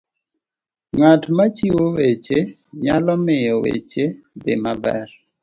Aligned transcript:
ng'at 0.95 1.23
machiwo 1.37 1.83
weche 1.95 2.37
nyalo 2.83 3.13
miyo 3.25 3.53
weche 3.63 4.05
dhi 4.43 4.53
maber 4.63 5.07